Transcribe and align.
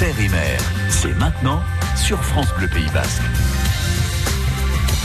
terre 0.00 0.18
et 0.18 0.28
mer. 0.30 0.58
C'est 0.88 1.14
maintenant 1.18 1.60
sur 1.94 2.24
France 2.24 2.48
Bleu 2.56 2.68
Pays 2.68 2.88
Basque. 2.94 3.59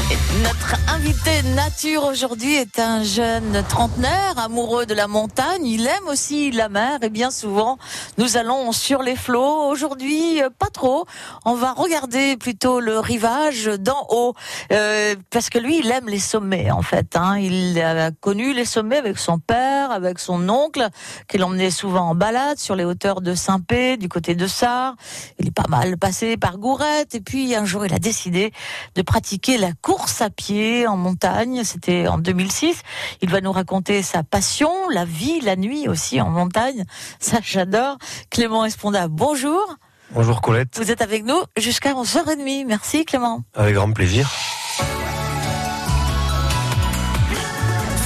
Notre 0.08 0.76
invité 0.94 1.42
nature 1.56 2.04
aujourd'hui 2.04 2.54
est 2.54 2.78
un 2.78 3.02
jeune 3.02 3.64
trentenaire 3.68 4.38
amoureux 4.38 4.86
de 4.86 4.94
la 4.94 5.08
montagne. 5.08 5.66
Il 5.66 5.88
aime 5.88 6.08
aussi 6.08 6.52
la 6.52 6.70
mer 6.70 7.00
et 7.02 7.10
bien 7.10 7.32
souvent 7.32 7.80
nous 8.20 8.38
allons 8.38 8.72
sur 8.72 9.02
les 9.02 9.16
flots. 9.16 9.68
Aujourd'hui, 9.68 10.44
euh, 10.44 10.50
pas 10.50 10.68
trop. 10.68 11.06
On 11.44 11.56
va 11.56 11.74
regarder 11.74 12.38
plutôt 12.38 12.80
le 12.80 13.00
rivage 13.00 13.66
d'en 13.80 14.06
haut 14.10 14.36
euh, 14.72 15.16
parce 15.32 15.50
que 15.50 15.58
lui, 15.58 15.80
il 15.80 15.90
aime 15.90 16.08
les 16.08 16.20
sommets 16.20 16.70
en 16.70 16.84
fait. 16.84 17.16
Hein. 17.16 17.40
Il 17.40 17.80
a 17.82 18.12
connu 18.12 18.54
les 18.54 18.66
sommets 18.66 18.98
avec 18.98 19.18
son 19.18 19.40
père, 19.40 19.90
avec 19.90 20.20
son 20.20 20.50
oncle, 20.50 20.88
qui 21.28 21.40
l'emmenait 21.40 21.72
souvent 21.72 22.10
en 22.10 22.16
balade 22.16 22.60
sur 22.60 22.76
les 22.76 22.86
hauteurs 22.86 23.22
de 23.22 23.34
Saint-Pé, 23.34 23.98
du 23.98 24.08
côté 24.08 24.36
de 24.36 24.46
Sarre. 24.46 24.96
Il 25.40 25.48
est 25.48 25.56
pas 25.56 25.68
mal 25.68 25.98
passé 25.98 26.38
par 26.38 26.60
Gourette 26.60 27.16
et 27.16 27.22
puis 27.22 27.56
un 27.56 27.66
jour, 27.66 27.88
il 27.88 27.94
a 27.94 28.00
décidé 28.00 28.54
de 28.94 29.02
pratiquer 29.02 29.58
la 29.58 29.72
course 29.82 29.95
à 30.20 30.30
pied 30.30 30.88
en 30.88 30.98
montagne. 30.98 31.64
C'était 31.64 32.08
en 32.08 32.18
2006. 32.18 32.82
Il 33.22 33.30
va 33.30 33.42
nous 33.42 33.52
raconter 33.52 34.02
sa 34.02 34.24
passion, 34.24 34.72
la 34.90 35.06
vie, 35.06 35.42
la 35.42 35.56
nuit 35.56 35.88
aussi 35.88 36.22
en 36.22 36.30
montagne. 36.30 36.86
Ça, 37.20 37.38
j'adore. 37.44 37.98
Clément 38.30 38.66
Esponda, 38.66 39.08
bonjour. 39.08 39.76
Bonjour 40.12 40.42
Colette. 40.42 40.78
Vous 40.78 40.92
êtes 40.92 41.02
avec 41.02 41.26
nous 41.26 41.42
jusqu'à 41.58 41.94
11h30. 41.94 42.66
Merci 42.66 43.06
Clément. 43.06 43.42
Avec 43.56 43.76
grand 43.76 43.92
plaisir. 43.92 44.30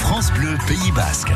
France 0.00 0.32
Bleu 0.32 0.56
Pays 0.66 0.92
Basque. 0.92 1.32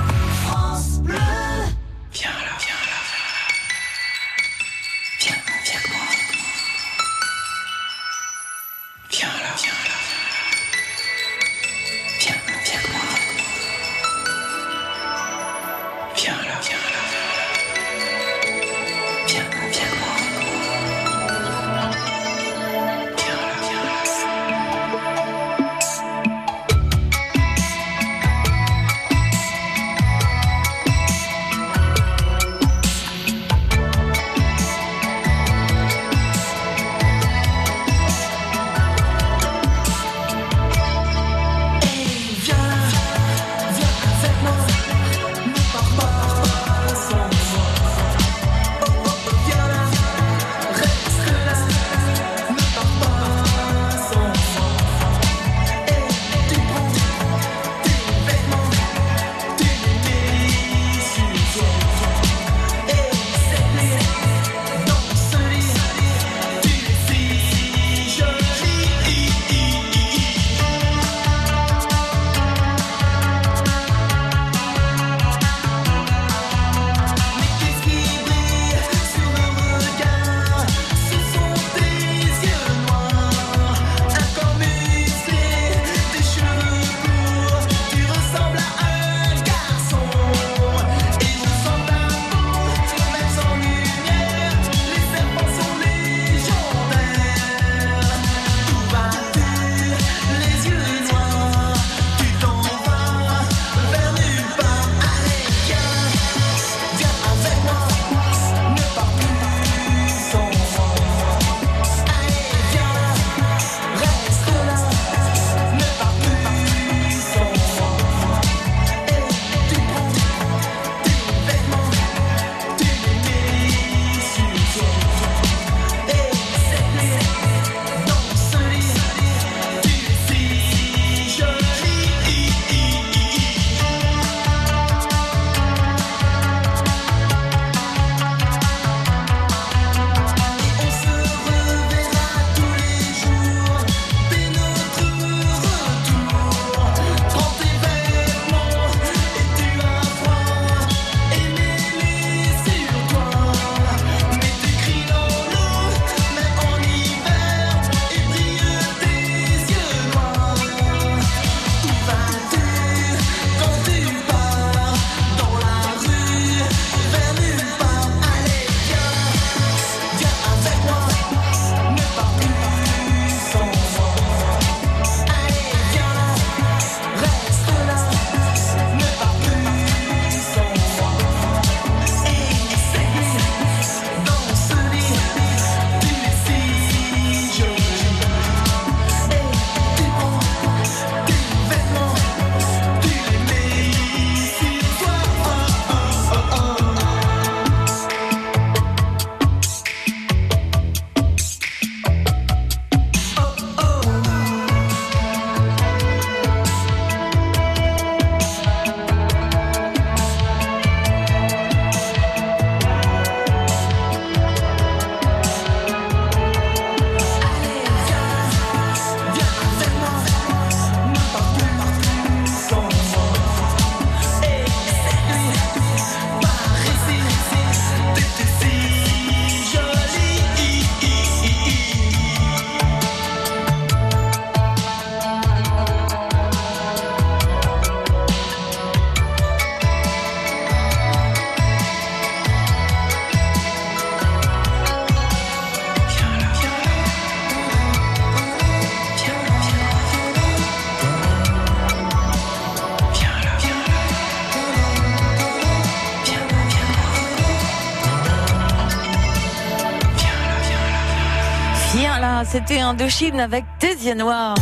C'était 262.54 262.78
Indochine 262.78 263.40
avec 263.40 263.64
Tésia 263.80 264.14
Noir. 264.14 264.54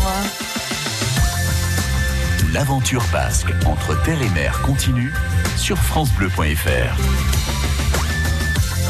L'aventure 2.54 3.04
basque 3.12 3.52
entre 3.66 4.02
terre 4.02 4.22
et 4.22 4.30
mer 4.30 4.62
continue 4.62 5.12
sur 5.58 5.76
francebleu.fr. 5.76 6.96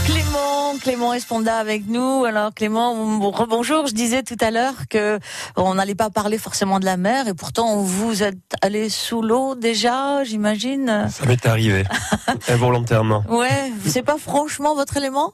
Clément, 0.07 0.79
Clément 0.81 1.15
Esponda 1.15 1.57
avec 1.57 1.89
nous. 1.89 2.25
Alors 2.25 2.55
Clément, 2.55 2.95
rebonjour. 3.33 3.89
Je 3.89 3.93
disais 3.93 4.23
tout 4.23 4.37
à 4.41 4.53
l'heure 4.53 4.87
que 4.89 5.19
on 5.57 5.75
n'allait 5.75 5.97
pas 5.97 6.11
parler 6.11 6.39
forcément 6.39 6.79
de 6.79 6.85
la 6.85 6.97
mer 6.97 7.27
et 7.27 7.35
pourtant 7.35 7.79
vous 7.79 8.23
êtes 8.23 8.55
allé 8.63 8.89
sous 8.89 9.21
l'eau 9.21 9.57
déjà, 9.57 10.23
j'imagine. 10.23 11.09
Ça 11.11 11.27
m'est 11.27 11.45
arrivé 11.45 11.83
involontairement. 12.49 13.25
Ouais, 13.29 13.73
c'est 13.85 14.05
pas 14.05 14.17
franchement 14.17 14.77
votre 14.77 14.97
élément? 14.97 15.33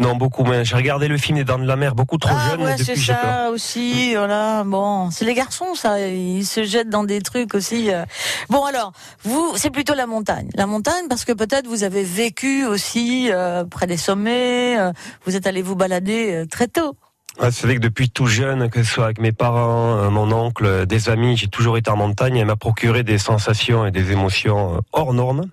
Non, 0.00 0.16
beaucoup 0.16 0.44
moins. 0.44 0.64
J'ai 0.64 0.76
regardé 0.76 1.08
le 1.08 1.18
film 1.18 1.36
des 1.36 1.44
Dents 1.44 1.58
de 1.58 1.66
la 1.66 1.76
Mer 1.76 1.94
beaucoup 1.94 2.16
trop 2.16 2.34
ah, 2.34 2.50
jeune. 2.50 2.62
Ouais, 2.62 2.76
c'est 2.78 2.96
ça 2.96 3.50
aussi. 3.50 4.14
Voilà. 4.14 4.64
Bon, 4.64 5.10
c'est 5.10 5.26
les 5.26 5.34
garçons, 5.34 5.74
ça. 5.74 6.00
Ils 6.00 6.46
se 6.46 6.64
jettent 6.64 6.88
dans 6.88 7.04
des 7.04 7.20
trucs 7.20 7.54
aussi. 7.54 7.92
Euh. 7.92 8.06
Bon, 8.48 8.64
alors, 8.64 8.92
vous, 9.24 9.52
c'est 9.56 9.68
plutôt 9.68 9.94
la 9.94 10.06
montagne. 10.06 10.48
La 10.54 10.66
montagne, 10.66 11.04
parce 11.08 11.26
que 11.26 11.32
peut-être 11.32 11.66
vous 11.66 11.84
avez 11.84 12.02
vécu 12.02 12.64
aussi 12.64 13.28
euh, 13.30 13.64
près 13.64 13.86
des 13.86 13.98
sommets. 13.98 14.78
Euh, 14.78 14.90
vous 15.26 15.36
êtes 15.36 15.46
allé 15.46 15.60
vous 15.60 15.76
balader 15.76 16.44
très 16.50 16.66
tôt. 16.66 16.96
c'est 17.38 17.64
vrai 17.64 17.74
que 17.74 17.80
depuis 17.80 18.08
tout 18.08 18.26
jeune, 18.26 18.70
que 18.70 18.82
ce 18.82 18.90
soit 18.90 19.04
avec 19.04 19.20
mes 19.20 19.32
parents, 19.32 20.10
mon 20.10 20.32
oncle, 20.32 20.86
des 20.86 21.10
amis, 21.10 21.36
j'ai 21.36 21.48
toujours 21.48 21.76
été 21.76 21.90
en 21.90 21.96
montagne. 21.96 22.38
Elle 22.38 22.46
m'a 22.46 22.56
procuré 22.56 23.02
des 23.02 23.18
sensations 23.18 23.84
et 23.84 23.90
des 23.90 24.12
émotions 24.12 24.80
hors 24.92 25.12
normes. 25.12 25.44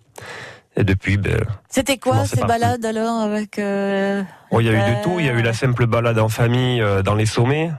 Et 0.77 0.83
depuis, 0.83 1.18
ben, 1.18 1.44
C'était 1.69 1.97
quoi 1.97 2.25
ces 2.25 2.41
balades 2.41 2.85
alors 2.85 3.19
avec 3.21 3.57
euh, 3.57 4.21
oh, 4.51 4.62
Il 4.62 4.68
y 4.68 4.69
a 4.69 4.74
eu 4.74 4.95
de 4.95 5.03
tout. 5.03 5.19
Il 5.19 5.25
y 5.25 5.29
a 5.29 5.33
eu 5.33 5.41
la 5.41 5.53
simple 5.53 5.88
balade 5.88 6.19
en 6.19 6.29
famille 6.29 6.81
euh, 6.81 7.01
dans 7.01 7.15
les 7.15 7.25
sommets. 7.25 7.71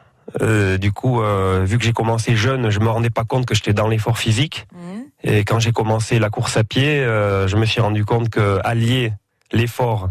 Euh, 0.43 0.77
du 0.77 0.93
coup, 0.93 1.23
vu 1.63 1.79
que 1.79 1.85
j'ai 1.85 1.93
commencé 1.93 2.37
jeune, 2.37 2.69
je 2.69 2.81
me 2.81 2.89
rendais 2.89 3.09
pas 3.09 3.25
compte 3.25 3.47
que 3.47 3.55
j'étais 3.55 3.73
dans 3.73 3.89
l'effort 3.89 4.19
physique. 4.19 4.67
Mmh. 4.73 4.79
Et 5.23 5.45
quand 5.45 5.61
j'ai 5.61 5.73
commencé 5.73 6.19
la 6.19 6.29
course 6.29 6.57
à 6.57 6.65
pied, 6.65 7.01
je 7.03 7.57
me 7.57 7.65
suis 7.65 7.81
rendu 7.81 8.05
compte 8.05 8.29
que 8.29 8.61
allier 8.65 9.13
l'effort 9.53 10.11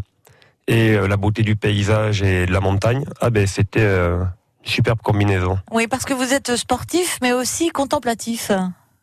et 0.68 0.96
la 0.96 1.18
beauté 1.18 1.44
du 1.44 1.56
paysage 1.56 2.24
et 2.24 2.46
de 2.46 2.52
la 2.52 2.60
montagne, 2.60 3.06
ah 3.22 3.30
ben 3.30 3.46
c'était 3.46 3.86
une 3.86 4.28
superbe 4.64 5.00
combinaison. 5.04 5.60
Oui, 5.72 5.88
parce 5.88 6.04
que 6.04 6.14
vous 6.14 6.34
êtes 6.34 6.56
sportif, 6.56 7.20
mais 7.22 7.32
aussi 7.32 7.70
contemplatif. 7.70 8.52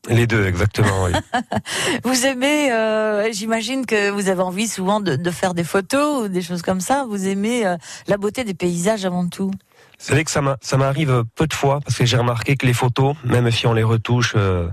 Les 0.08 0.26
deux, 0.26 0.46
exactement. 0.46 1.04
Oui. 1.04 1.12
vous 2.04 2.26
aimez, 2.26 2.70
euh, 2.72 3.32
j'imagine 3.32 3.86
que 3.86 4.10
vous 4.10 4.28
avez 4.28 4.42
envie 4.42 4.68
souvent 4.68 5.00
de, 5.00 5.30
faire 5.30 5.54
des 5.54 5.64
photos 5.64 6.24
ou 6.24 6.28
des 6.28 6.42
choses 6.42 6.62
comme 6.62 6.80
ça. 6.80 7.06
Vous 7.08 7.26
aimez 7.26 7.66
euh, 7.66 7.76
la 8.06 8.16
beauté 8.16 8.44
des 8.44 8.54
paysages 8.54 9.04
avant 9.04 9.28
tout. 9.28 9.50
C'est 9.98 10.12
vrai 10.12 10.24
que 10.24 10.30
ça 10.30 10.76
m'arrive 10.76 11.24
peu 11.34 11.46
de 11.46 11.54
fois 11.54 11.80
parce 11.80 11.96
que 11.96 12.04
j'ai 12.04 12.16
remarqué 12.16 12.56
que 12.56 12.66
les 12.66 12.74
photos, 12.74 13.16
même 13.24 13.50
si 13.50 13.66
on 13.66 13.72
les 13.72 13.82
retouche, 13.82 14.34
euh, 14.36 14.68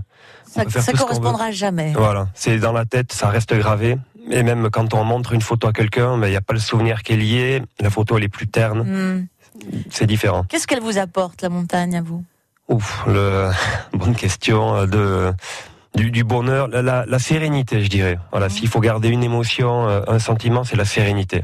ça, 0.45 0.65
ne 0.65 0.97
correspondra 0.97 1.51
jamais. 1.51 1.93
Voilà, 1.95 2.27
c'est 2.33 2.57
dans 2.57 2.73
la 2.73 2.85
tête, 2.85 3.13
ça 3.13 3.29
reste 3.29 3.53
gravé. 3.53 3.97
Et 4.29 4.43
même 4.43 4.69
quand 4.69 4.93
on 4.93 5.03
montre 5.03 5.33
une 5.33 5.41
photo 5.41 5.67
à 5.67 5.73
quelqu'un, 5.73 6.17
ben, 6.17 6.27
il 6.27 6.31
n'y 6.31 6.35
a 6.35 6.41
pas 6.41 6.53
le 6.53 6.59
souvenir 6.59 7.03
qui 7.03 7.13
est 7.13 7.17
lié. 7.17 7.63
La 7.79 7.89
photo, 7.89 8.17
elle 8.17 8.23
est 8.25 8.29
plus 8.29 8.47
terne. 8.47 8.81
Hmm. 8.81 9.27
C'est 9.89 10.05
différent. 10.05 10.45
Qu'est-ce 10.49 10.67
qu'elle 10.67 10.81
vous 10.81 10.97
apporte, 10.97 11.41
la 11.41 11.49
montagne, 11.49 11.95
à 11.97 12.01
vous? 12.01 12.23
Ouf, 12.71 13.03
le... 13.05 13.51
bonne 13.93 14.15
question. 14.15 14.75
Euh, 14.75 14.85
de 14.87 15.33
du, 15.93 16.23
bonheur, 16.23 16.69
la, 16.69 17.19
sérénité, 17.19 17.83
je 17.83 17.89
dirais. 17.89 18.17
Voilà, 18.31 18.47
mmh. 18.47 18.51
s'il 18.51 18.69
faut 18.69 18.79
garder 18.79 19.09
une 19.09 19.23
émotion, 19.23 19.89
euh, 19.89 20.01
un 20.07 20.19
sentiment, 20.19 20.63
c'est 20.63 20.77
la 20.77 20.85
sérénité. 20.85 21.43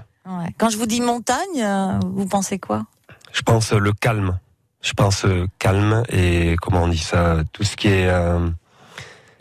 Quand 0.57 0.69
je 0.69 0.77
vous 0.77 0.85
dis 0.85 1.01
montagne, 1.01 1.61
euh, 1.61 1.99
vous 2.13 2.25
pensez 2.25 2.57
quoi? 2.57 2.85
Je 3.33 3.41
pense 3.41 3.73
le 3.73 3.91
calme. 3.91 4.39
Je 4.81 4.93
pense 4.93 5.25
calme 5.59 6.03
et 6.09 6.55
comment 6.61 6.83
on 6.83 6.87
dit 6.87 6.97
ça, 6.97 7.37
tout 7.51 7.63
ce 7.63 7.75
qui 7.75 7.89
est 7.89 8.09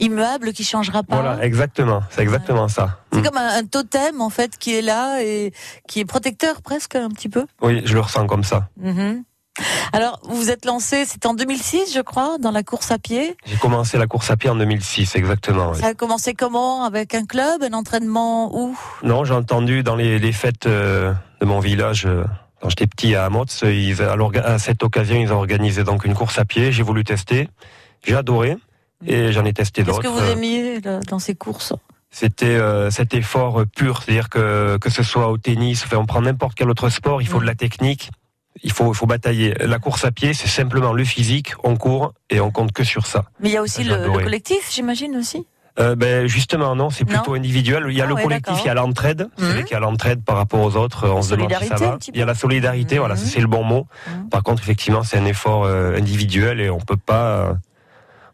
immuable 0.01 0.53
qui 0.53 0.65
changera 0.65 1.05
pas. 1.05 1.21
Voilà, 1.21 1.45
exactement, 1.45 2.03
c'est 2.11 2.23
exactement 2.23 2.67
ça. 2.67 2.99
C'est 3.13 3.21
mmh. 3.21 3.23
comme 3.23 3.37
un, 3.37 3.65
totem 3.65 4.21
en 4.21 4.31
fait 4.31 4.59
qui 4.59 4.75
est 4.75 4.83
là 4.83 5.23
et 5.23 5.53
qui 5.87 6.01
est 6.01 6.05
protecteur 6.05 6.63
presque 6.63 6.97
un 6.97 7.11
petit 7.11 7.29
peu. 7.29 7.47
Oui, 7.63 7.83
je 7.85 7.95
le 7.95 8.01
ressens 8.01 8.27
comme 8.27 8.45
ça. 8.45 8.69
Mmh. 8.79 9.21
Alors, 9.93 10.21
vous 10.25 10.51
êtes 10.51 10.65
lancé, 10.65 11.05
c'était 11.05 11.27
en 11.27 11.35
2006, 11.35 11.95
je 11.95 12.01
crois, 12.01 12.39
dans 12.39 12.51
la 12.51 12.63
course 12.63 12.91
à 12.91 12.99
pied. 12.99 13.37
J'ai 13.47 13.57
commencé 13.57 13.99
la 13.99 14.07
course 14.07 14.31
à 14.31 14.37
pied 14.37 14.51
en 14.51 14.57
2006, 14.57 15.15
exactement. 15.17 15.75
Ça 15.75 15.89
a 15.89 15.95
commencé 15.95 16.35
comment? 16.35 16.85
Avec 16.85 17.15
un 17.15 17.25
club, 17.25 17.63
un 17.63 17.73
entraînement 17.73 18.55
où? 18.57 18.77
Non, 19.03 19.25
j'ai 19.25 19.35
entendu 19.35 19.83
dans 19.83 19.97
les, 19.97 20.33
fêtes 20.33 20.67
euh, 20.67 21.13
de 21.41 21.47
mon 21.47 21.61
village. 21.61 22.07
Euh, 22.07 22.25
quand 22.61 22.69
j'étais 22.71 22.87
petit 22.87 23.15
à 23.15 23.27
Amotz, 23.27 23.63
ils, 23.63 24.03
à 24.03 24.59
cette 24.59 24.83
occasion, 24.83 25.17
ils 25.17 25.33
ont 25.33 25.37
organisé 25.37 25.85
donc 25.85 26.05
une 26.05 26.15
course 26.15 26.39
à 26.39 26.45
pied. 26.45 26.73
J'ai 26.73 26.83
voulu 26.83 27.05
tester. 27.05 27.49
J'ai 28.05 28.15
adoré 28.15 28.57
et 29.05 29.33
j'en 29.33 29.45
ai 29.45 29.53
testé 29.53 29.83
d'autres. 29.83 30.03
Qu'est-ce 30.03 30.15
que 30.15 30.21
vous 30.21 30.31
aimiez 30.31 30.81
dans 30.81 31.19
ces 31.19 31.35
courses? 31.35 31.73
C'était 32.11 32.47
euh, 32.47 32.91
cet 32.91 33.15
effort 33.15 33.65
pur, 33.75 34.03
c'est-à-dire 34.03 34.31
que 34.31 34.79
que 34.79 34.89
ce 34.89 35.03
soit 35.03 35.29
au 35.29 35.37
tennis, 35.37 35.83
enfin, 35.85 35.99
on 35.99 36.07
prend 36.07 36.23
n'importe 36.23 36.55
quel 36.55 36.71
autre 36.71 36.89
sport, 36.89 37.21
il 37.21 37.29
faut 37.29 37.41
de 37.41 37.45
la 37.45 37.55
technique, 37.55 38.11
il 38.67 38.73
faut, 38.73 38.93
faut 38.93 39.07
batailler. 39.07 39.55
La 39.61 39.79
course 39.79 40.05
à 40.05 40.11
pied, 40.11 40.35
c'est 40.35 40.49
simplement 40.49 40.93
le 40.93 41.05
physique, 41.05 41.55
on 41.63 41.77
court 41.77 42.13
et 42.31 42.41
on 42.41 42.51
compte 42.51 42.73
que 42.73 42.83
sur 42.83 43.07
ça. 43.07 43.25
Mais 43.41 43.51
il 43.51 43.53
y 43.53 43.57
a 43.57 43.63
aussi 43.63 43.85
le, 43.85 44.11
collectif, 44.11 44.71
j'imagine 44.73 45.17
aussi 45.17 45.47
euh, 45.79 45.95
ben 45.95 46.27
justement 46.27 46.75
non, 46.75 46.89
c'est 46.89 47.05
plutôt 47.05 47.35
individuel. 47.35 47.85
Il 47.91 47.95
y 47.95 48.01
a 48.01 48.05
ah 48.05 48.09
le 48.09 48.15
collectif, 48.15 48.57
il 48.65 48.67
y 48.67 48.71
a 48.71 48.75
l'entraide. 48.75 49.29
C'est 49.37 49.45
vrai 49.45 49.63
qu'il 49.65 49.75
y 49.75 49.77
a 49.77 49.81
l'entraide 49.81 50.25
par 50.25 50.37
rapport 50.37 50.61
aux 50.61 50.75
autres. 50.75 51.07
On 51.07 51.21
se 51.21 51.35
demande 51.35 51.53
si 51.61 51.67
ça 51.67 51.75
va. 51.75 51.99
Il 52.15 52.19
y 52.19 52.23
a 52.23 52.25
la 52.25 52.35
solidarité, 52.35 52.97
voilà, 52.97 53.15
mhm. 53.15 53.21
c'est 53.21 53.41
le 53.41 53.47
bon 53.47 53.63
mot. 53.63 53.87
Mhm. 54.09 54.31
Par 54.31 54.43
contre, 54.43 54.63
effectivement, 54.63 55.03
c'est 55.03 55.19
un 55.19 55.27
effort 55.27 55.65
euh, 55.65 55.95
individuel 55.99 56.61
et 56.61 56.71
on 56.71 56.79
peut 56.79 56.97
pas 56.97 57.59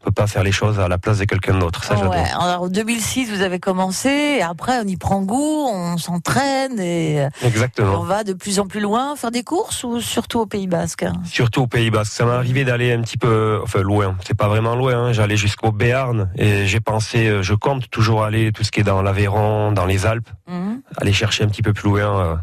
peut 0.03 0.13
pas 0.13 0.27
faire 0.27 0.43
les 0.43 0.53
choses 0.53 0.81
à 0.81 0.89
la 0.89 0.99
place 0.99 1.19
de 1.19 1.25
quelqu'un 1.25 1.59
d'autre. 1.59 1.85
Ça, 1.85 1.95
ouais. 1.95 2.25
Alors, 2.39 2.63
en 2.63 2.69
2006, 2.69 3.31
vous 3.31 3.43
avez 3.43 3.59
commencé, 3.59 4.09
et 4.09 4.43
après, 4.43 4.79
on 4.83 4.87
y 4.87 4.97
prend 4.97 5.23
goût, 5.23 5.69
on 5.71 5.97
s'entraîne, 5.97 6.79
et, 6.81 7.27
Exactement. 7.43 8.01
on 8.01 8.05
va 8.05 8.25
de 8.25 8.33
plus 8.33 8.59
en 8.59 8.67
plus 8.67 8.81
loin 8.81 9.17
faire 9.17 9.31
des 9.31 9.45
courses, 9.45 9.85
ou 9.85 10.01
surtout 10.01 10.41
au 10.41 10.47
Pays 10.47 10.67
Basque? 10.67 11.07
Surtout 11.25 11.63
au 11.63 11.67
Pays 11.67 11.91
Basque. 11.91 12.13
Ça 12.13 12.25
m'est 12.25 12.33
arrivé 12.33 12.65
d'aller 12.65 12.93
un 12.93 13.01
petit 13.01 13.19
peu, 13.19 13.61
enfin, 13.63 13.81
loin. 13.81 14.17
C'est 14.27 14.37
pas 14.37 14.49
vraiment 14.49 14.75
loin, 14.75 14.95
hein. 14.95 15.13
J'allais 15.13 15.37
jusqu'au 15.37 15.73
Béarn, 15.73 16.31
et 16.37 16.67
j'ai 16.67 16.81
pensé, 16.81 17.29
euh, 17.29 17.43
je 17.43 17.55
compte 17.55 17.89
toujours 17.91 18.25
aller 18.25 18.53
tout 18.53 18.65
ce 18.65 18.71
qui 18.71 18.81
est 18.81 18.85
dans 18.85 19.03
l'Aveyron, 19.03 19.73
dans 19.73 19.87
les 19.87 20.07
Alpes, 20.07 20.29
mhm. 20.49 20.83
aller 20.97 21.13
chercher 21.13 21.45
un 21.45 21.49
petit 21.49 21.63
peu 21.63 21.73
plus 21.73 21.89
loin. 21.89 22.21
Euh. 22.21 22.37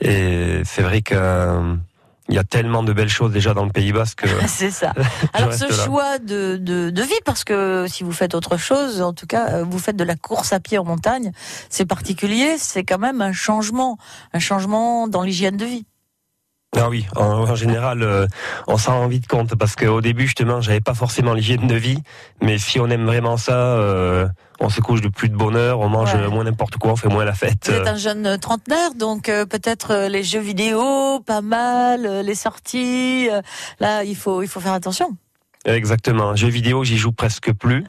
Et 0.00 0.62
c'est 0.64 0.82
vrai 0.82 1.02
que, 1.02 1.14
euh, 1.16 1.74
il 2.32 2.36
y 2.36 2.38
a 2.38 2.44
tellement 2.44 2.82
de 2.82 2.94
belles 2.94 3.10
choses 3.10 3.30
déjà 3.30 3.52
dans 3.52 3.66
le 3.66 3.70
Pays 3.70 3.92
Basque. 3.92 4.24
c'est 4.46 4.70
ça. 4.70 4.94
Alors 5.34 5.52
ce 5.52 5.70
choix 5.70 6.18
de, 6.18 6.56
de, 6.56 6.88
de, 6.88 7.02
vie, 7.02 7.20
parce 7.26 7.44
que 7.44 7.84
si 7.88 8.04
vous 8.04 8.12
faites 8.12 8.34
autre 8.34 8.56
chose, 8.56 9.02
en 9.02 9.12
tout 9.12 9.26
cas, 9.26 9.50
euh, 9.50 9.64
vous 9.64 9.78
faites 9.78 9.96
de 9.96 10.04
la 10.04 10.16
course 10.16 10.54
à 10.54 10.60
pied 10.60 10.78
en 10.78 10.84
montagne, 10.84 11.32
c'est 11.68 11.84
particulier, 11.84 12.56
c'est 12.56 12.84
quand 12.84 12.98
même 12.98 13.20
un 13.20 13.32
changement, 13.32 13.98
un 14.32 14.38
changement 14.38 15.08
dans 15.08 15.22
l'hygiène 15.22 15.58
de 15.58 15.66
vie. 15.66 15.84
Ah 16.74 16.88
oui, 16.88 17.04
en, 17.16 17.54
général, 17.54 18.02
euh, 18.02 18.26
on 18.66 18.78
s'en 18.78 19.00
rend 19.00 19.06
vite 19.06 19.26
compte 19.26 19.54
parce 19.56 19.76
qu'au 19.76 20.00
début, 20.00 20.22
justement, 20.22 20.62
j'avais 20.62 20.80
pas 20.80 20.94
forcément 20.94 21.34
l'hygiène 21.34 21.66
de 21.66 21.74
vie, 21.74 21.98
mais 22.40 22.56
si 22.56 22.80
on 22.80 22.88
aime 22.88 23.04
vraiment 23.04 23.36
ça, 23.36 23.52
euh, 23.52 24.26
on 24.58 24.70
se 24.70 24.80
couche 24.80 25.02
de 25.02 25.08
plus 25.08 25.28
de 25.28 25.36
bonheur, 25.36 25.80
on 25.80 25.90
mange 25.90 26.14
moins 26.30 26.44
n'importe 26.44 26.78
quoi, 26.78 26.92
on 26.92 26.96
fait 26.96 27.10
moins 27.10 27.26
la 27.26 27.34
fête. 27.34 27.68
Vous 27.68 27.74
êtes 27.74 27.86
un 27.86 27.96
jeune 27.96 28.38
trentenaire, 28.38 28.94
donc 28.94 29.28
euh, 29.28 29.44
peut-être 29.44 30.06
les 30.08 30.22
jeux 30.22 30.40
vidéo, 30.40 31.20
pas 31.20 31.42
mal, 31.42 32.22
les 32.24 32.34
sorties. 32.34 33.28
là, 33.78 34.02
il 34.04 34.16
faut 34.16 34.40
il 34.40 34.48
faut 34.48 34.60
faire 34.60 34.72
attention. 34.72 35.14
Exactement. 35.66 36.34
Jeux 36.36 36.48
vidéo, 36.48 36.84
j'y 36.84 36.96
joue 36.96 37.12
presque 37.12 37.52
plus. 37.52 37.84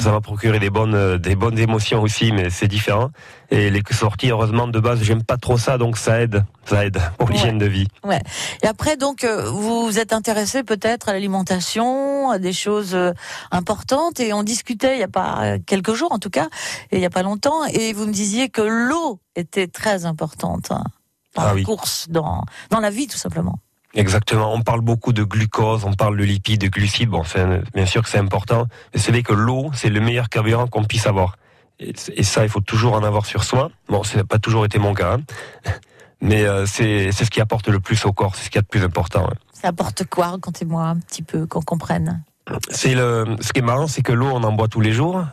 Ça 0.00 0.10
m'a 0.10 0.20
procuré 0.20 0.58
des 0.58 0.70
bonnes, 0.70 0.96
euh, 0.96 1.16
des 1.16 1.36
bonnes 1.36 1.58
émotions 1.58 2.02
aussi, 2.02 2.32
mais 2.32 2.50
c'est 2.50 2.66
différent. 2.66 3.10
Et 3.50 3.70
les 3.70 3.82
sorties, 3.92 4.30
heureusement, 4.30 4.66
de 4.66 4.80
base, 4.80 5.00
j'aime 5.02 5.22
pas 5.22 5.36
trop 5.36 5.58
ça, 5.58 5.78
donc 5.78 5.96
ça 5.96 6.20
aide, 6.20 6.44
ça 6.64 6.84
aide 6.84 7.00
pour 7.18 7.28
l'hygiène 7.28 7.58
de 7.58 7.66
vie. 7.66 7.86
Ouais. 8.02 8.20
Et 8.64 8.66
après, 8.66 8.96
donc, 8.96 9.22
euh, 9.22 9.48
vous 9.48 9.86
vous 9.86 9.98
êtes 10.00 10.12
intéressé 10.12 10.64
peut-être 10.64 11.08
à 11.08 11.12
l'alimentation, 11.12 12.30
à 12.30 12.40
des 12.40 12.52
choses 12.52 12.96
euh, 12.96 13.12
importantes, 13.52 14.18
et 14.18 14.32
on 14.32 14.42
discutait 14.42 14.96
il 14.96 15.00
y 15.00 15.04
a 15.04 15.08
pas 15.08 15.58
quelques 15.66 15.94
jours, 15.94 16.10
en 16.10 16.18
tout 16.18 16.30
cas, 16.30 16.48
et 16.90 16.96
il 16.96 17.02
y 17.02 17.06
a 17.06 17.10
pas 17.10 17.22
longtemps, 17.22 17.64
et 17.66 17.92
vous 17.92 18.06
me 18.06 18.12
disiez 18.12 18.48
que 18.48 18.62
l'eau 18.62 19.20
était 19.36 19.68
très 19.68 20.04
importante 20.04 20.72
hein, 20.72 20.82
dans 21.36 21.42
ah 21.42 21.54
la 21.54 21.62
course, 21.62 22.06
dans 22.08 22.44
dans 22.70 22.80
la 22.80 22.90
vie, 22.90 23.06
tout 23.06 23.18
simplement. 23.18 23.60
Exactement. 23.94 24.52
On 24.52 24.62
parle 24.62 24.80
beaucoup 24.80 25.12
de 25.12 25.24
glucose, 25.24 25.84
on 25.84 25.94
parle 25.94 26.16
de 26.16 26.24
lipides, 26.24 26.60
de 26.60 26.68
glucides. 26.68 27.08
Bon, 27.08 27.22
bien 27.74 27.86
sûr 27.86 28.02
que 28.02 28.08
c'est 28.08 28.18
important, 28.18 28.66
mais 28.94 29.00
c'est 29.00 29.10
vrai 29.10 29.22
que 29.22 29.32
l'eau, 29.32 29.70
c'est 29.74 29.90
le 29.90 30.00
meilleur 30.00 30.28
carburant 30.28 30.66
qu'on 30.66 30.84
puisse 30.84 31.06
avoir. 31.06 31.36
Et, 31.80 32.22
ça, 32.22 32.44
il 32.44 32.50
faut 32.50 32.60
toujours 32.60 32.92
en 32.92 33.02
avoir 33.02 33.26
sur 33.26 33.42
soi. 33.42 33.70
Bon, 33.88 34.02
ça 34.02 34.18
n'a 34.18 34.24
pas 34.24 34.38
toujours 34.38 34.64
été 34.64 34.78
mon 34.78 34.94
cas, 34.94 35.14
hein. 35.14 35.20
mais 36.20 36.44
euh, 36.44 36.66
c'est 36.66 37.10
ce 37.10 37.30
qui 37.30 37.40
apporte 37.40 37.68
le 37.68 37.80
plus 37.80 38.04
au 38.04 38.12
corps, 38.12 38.36
c'est 38.36 38.44
ce 38.44 38.50
qui 38.50 38.58
est 38.58 38.60
le 38.60 38.66
plus 38.66 38.84
important. 38.84 39.28
Ça 39.52 39.68
apporte 39.68 40.04
quoi? 40.04 40.28
Racontez-moi 40.28 40.82
un 40.84 40.96
petit 40.96 41.22
peu, 41.22 41.46
qu'on 41.46 41.62
comprenne. 41.62 42.22
C'est 42.70 42.94
le. 42.94 43.36
Ce 43.40 43.52
qui 43.52 43.60
est 43.60 43.62
marrant, 43.64 43.86
c'est 43.86 44.02
que 44.02 44.12
l'eau, 44.12 44.26
on 44.26 44.42
en 44.42 44.52
boit 44.52 44.68
tous 44.68 44.80
les 44.80 44.92
jours, 44.92 45.24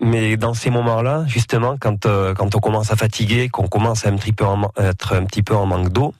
mais 0.00 0.36
dans 0.36 0.54
ces 0.54 0.70
moments-là, 0.70 1.24
justement, 1.26 1.76
quand 1.78 2.06
euh, 2.06 2.34
quand 2.34 2.54
on 2.54 2.60
commence 2.60 2.90
à 2.90 2.96
fatiguer, 2.96 3.48
qu'on 3.48 3.68
commence 3.68 4.06
à 4.06 4.08
un 4.08 4.16
petit 4.16 4.32
peu 4.32 4.44
être 4.78 5.14
un 5.14 5.24
petit 5.24 5.42
peu 5.42 5.54
en 5.54 5.66
manque 5.66 5.90
d'eau, 5.90 6.14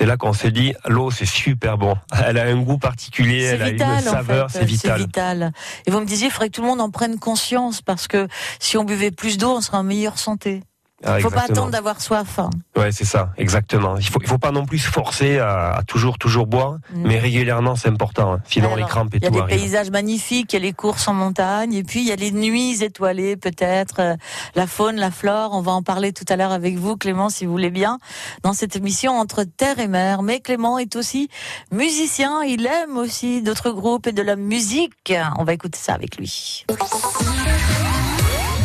c'est 0.00 0.06
là 0.06 0.16
qu'on 0.16 0.32
se 0.32 0.46
dit 0.46 0.72
l'eau 0.88 1.10
c'est 1.10 1.26
super 1.26 1.76
bon. 1.76 1.94
Elle 2.26 2.38
a 2.38 2.44
un 2.44 2.62
goût 2.62 2.78
particulier, 2.78 3.42
elle 3.42 3.62
a 3.62 3.68
une 3.68 4.00
saveur, 4.00 4.50
c'est 4.50 4.64
vital. 4.64 4.98
vital. 4.98 5.52
Et 5.86 5.90
vous 5.90 6.00
me 6.00 6.06
disiez, 6.06 6.28
il 6.28 6.30
faudrait 6.30 6.48
que 6.48 6.54
tout 6.54 6.62
le 6.62 6.68
monde 6.68 6.80
en 6.80 6.90
prenne 6.90 7.18
conscience 7.18 7.82
parce 7.82 8.08
que 8.08 8.26
si 8.60 8.78
on 8.78 8.84
buvait 8.84 9.10
plus 9.10 9.36
d'eau, 9.36 9.50
on 9.50 9.60
serait 9.60 9.76
en 9.76 9.82
meilleure 9.82 10.18
santé. 10.18 10.62
Ah, 11.04 11.18
il 11.18 11.22
faut 11.22 11.30
pas 11.30 11.44
attendre 11.48 11.70
d'avoir 11.70 12.00
soif. 12.00 12.38
Hein. 12.38 12.50
Ouais, 12.76 12.92
c'est 12.92 13.06
ça, 13.06 13.32
exactement. 13.38 13.96
Il 13.96 14.06
faut, 14.06 14.20
il 14.20 14.28
faut 14.28 14.38
pas 14.38 14.50
non 14.50 14.66
plus 14.66 14.78
se 14.78 14.90
forcer 14.90 15.38
à, 15.38 15.80
toujours, 15.86 16.18
toujours 16.18 16.46
boire, 16.46 16.78
mm. 16.92 17.02
mais 17.06 17.18
régulièrement, 17.18 17.74
c'est 17.74 17.88
important. 17.88 18.34
Hein. 18.34 18.40
Sinon, 18.44 18.76
les 18.76 18.82
crampes 18.82 19.14
et 19.14 19.20
tout. 19.20 19.28
Il 19.30 19.34
y 19.34 19.40
a 19.40 19.46
des 19.46 19.48
paysages 19.48 19.90
magnifiques, 19.90 20.52
il 20.52 20.56
y 20.56 20.58
a 20.58 20.62
les 20.62 20.74
courses 20.74 21.08
en 21.08 21.14
montagne, 21.14 21.72
et 21.72 21.84
puis 21.84 22.00
il 22.00 22.06
y 22.06 22.12
a 22.12 22.16
les 22.16 22.32
nuits 22.32 22.82
étoilées, 22.82 23.36
peut-être, 23.36 24.00
euh, 24.00 24.16
la 24.54 24.66
faune, 24.66 24.96
la 24.96 25.10
flore. 25.10 25.50
On 25.54 25.62
va 25.62 25.72
en 25.72 25.82
parler 25.82 26.12
tout 26.12 26.26
à 26.28 26.36
l'heure 26.36 26.52
avec 26.52 26.76
vous, 26.76 26.96
Clément, 26.98 27.30
si 27.30 27.46
vous 27.46 27.52
voulez 27.52 27.70
bien, 27.70 27.98
dans 28.42 28.52
cette 28.52 28.76
émission 28.76 29.18
entre 29.18 29.44
terre 29.44 29.78
et 29.78 29.88
mer. 29.88 30.22
Mais 30.22 30.40
Clément 30.40 30.78
est 30.78 30.96
aussi 30.96 31.30
musicien. 31.72 32.42
Il 32.42 32.66
aime 32.66 32.98
aussi 32.98 33.40
d'autres 33.42 33.70
groupes 33.70 34.06
et 34.06 34.12
de 34.12 34.22
la 34.22 34.36
musique. 34.36 35.14
On 35.38 35.44
va 35.44 35.54
écouter 35.54 35.78
ça 35.78 35.94
avec 35.94 36.18
lui. 36.18 36.66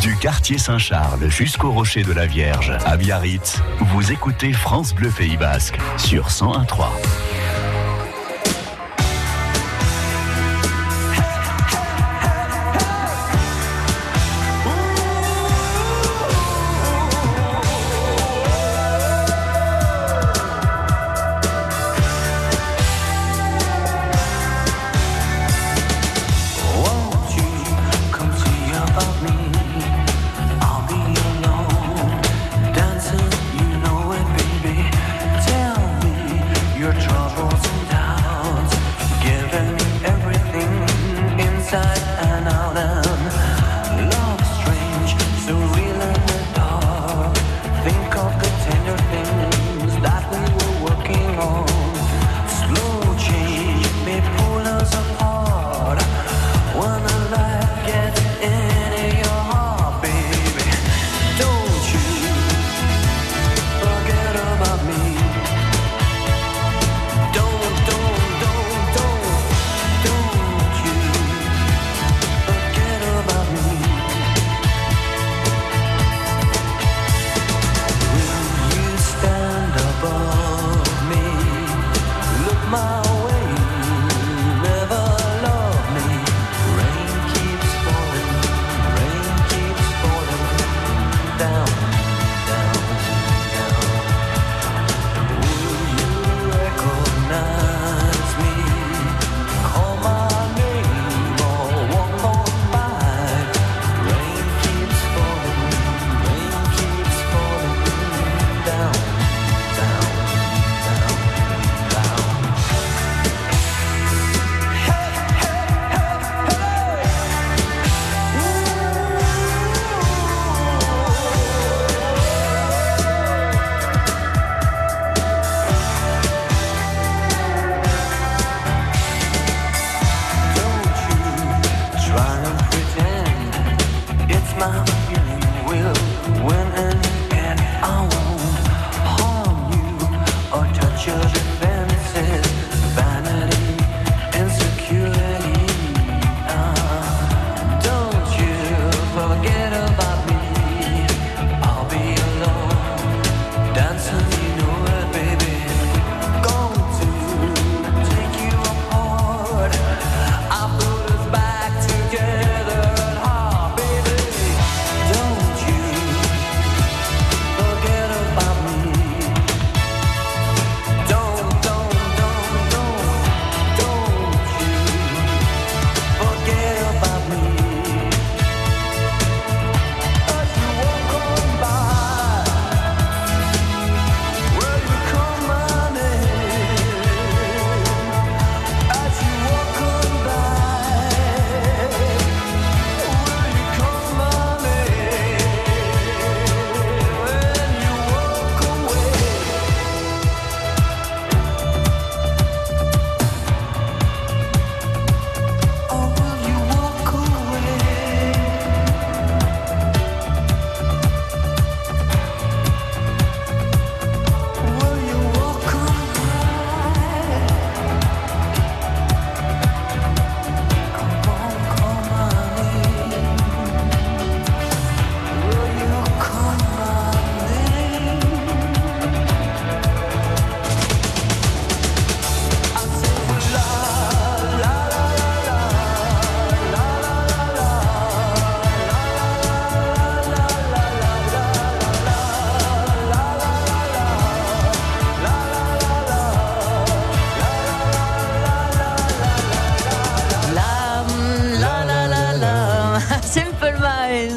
Du 0.02 0.16
quartier 0.16 0.58
Saint-Charles 0.58 1.30
jusqu'au 1.30 1.72
rocher 1.72 2.04
de 2.04 2.12
la 2.12 2.26
Vierge, 2.26 2.74
à 2.86 2.98
Biarritz, 2.98 3.62
vous 3.80 4.12
écoutez 4.12 4.54
France 4.54 4.94
Bleu 4.94 5.10
Pays 5.10 5.38
Basque 5.38 5.78
sur 5.98 6.28
101.3. 6.28 7.45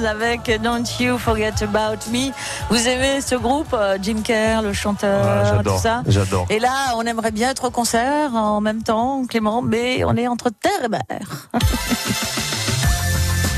avec 0.07 0.51
Don't 0.63 0.85
You 1.01 1.19
Forget 1.19 1.63
About 1.63 2.11
Me. 2.11 2.33
Vous 2.71 2.89
aimez 2.89 3.21
ce 3.21 3.35
groupe, 3.35 3.73
euh, 3.73 3.99
Jim 4.01 4.23
Kerr, 4.25 4.63
le 4.63 4.73
chanteur, 4.73 5.63
tout 5.63 5.79
ça 5.79 6.03
J'adore. 6.07 6.47
Et 6.51 6.59
là, 6.59 6.95
on 6.97 7.03
aimerait 7.03 7.31
bien 7.31 7.51
être 7.51 7.69
au 7.69 7.71
concert 7.71 8.35
en 8.35 8.61
même 8.61 8.83
temps, 8.83 9.25
Clément, 9.29 9.63
mais 9.63 10.05
on 10.05 10.17
est 10.17 10.27
entre 10.27 10.51
terre 10.51 10.85
et 10.85 10.89
mer. 10.89 11.49